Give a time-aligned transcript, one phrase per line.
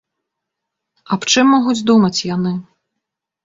[1.17, 2.59] Аб чым могуць думаць яны?